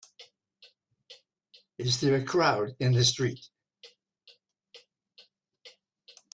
[1.77, 3.49] Is there a crowd in the street?